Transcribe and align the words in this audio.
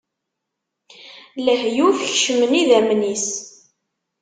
Lehyuf 1.45 1.97
kecmen 2.11 2.53
idammen-is. 2.61 3.27